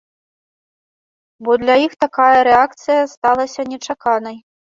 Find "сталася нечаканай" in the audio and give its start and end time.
3.13-4.35